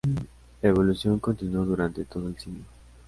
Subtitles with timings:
[0.63, 2.63] La evolución continuó durante todo el siglo.